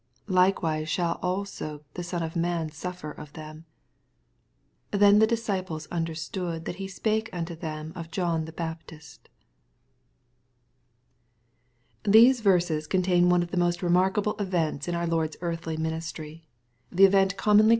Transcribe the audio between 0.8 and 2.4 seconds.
shall also the Son of